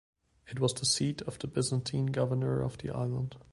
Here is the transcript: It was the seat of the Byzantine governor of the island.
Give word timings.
It 0.47 0.59
was 0.59 0.73
the 0.73 0.85
seat 0.87 1.21
of 1.21 1.37
the 1.37 1.45
Byzantine 1.47 2.07
governor 2.07 2.61
of 2.63 2.75
the 2.79 2.89
island. 2.89 3.35